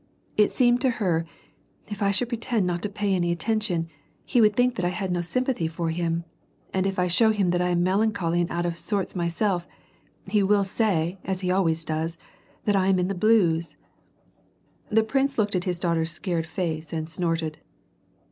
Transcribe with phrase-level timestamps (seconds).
[0.35, 1.27] It seemed to hor,
[1.87, 3.87] "If I should pretend not to pay any attention,
[4.25, 6.23] he would think tliat I had no sympathy for him;
[6.73, 9.67] and if I show him that I am melancholy and out of sorts myself,
[10.25, 12.17] he will say (as he always does),
[12.65, 13.77] that Vm in the blues."
[14.89, 17.59] The prince looked at his daughter's scared face and snorted.